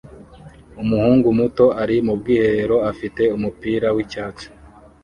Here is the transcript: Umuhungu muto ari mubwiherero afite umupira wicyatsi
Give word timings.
Umuhungu 0.81 1.27
muto 1.39 1.65
ari 1.81 1.95
mubwiherero 2.07 2.77
afite 2.91 3.23
umupira 3.35 3.87
wicyatsi 3.95 4.45